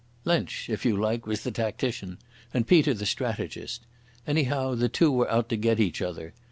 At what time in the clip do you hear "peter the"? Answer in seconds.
2.65-3.05